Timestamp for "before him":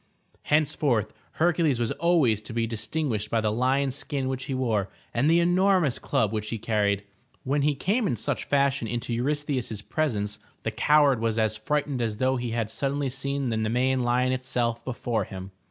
14.83-15.51